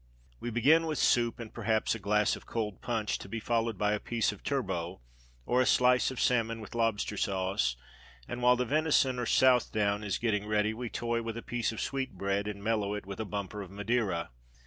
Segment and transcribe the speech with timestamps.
[0.39, 3.93] "We begin with soup, and perhaps a glass of cold punch, to be followed by
[3.93, 4.97] a piece of turbot,
[5.45, 7.75] or a slice of salmon with lobster sauce;
[8.27, 11.71] and while the venison or South down is getting ready, we toy with a piece
[11.71, 14.31] of sweetbread, and mellow it with a bumper of Madeira.